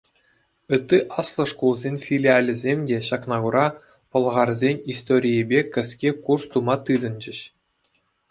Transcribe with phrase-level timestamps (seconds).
[0.75, 3.67] Ытти аслӑ шкулсен филиалӗсем те, ҫакна кура,
[4.15, 7.39] пӑлхарсен историйӗпе кӗске курс тума тытӑнчӗҫ.